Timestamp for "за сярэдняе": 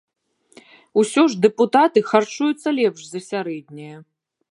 3.11-3.95